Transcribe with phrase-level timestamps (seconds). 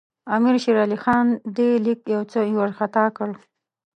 [0.35, 3.29] امیر شېر علي خان دې لیک یو څه وارخطا کړ.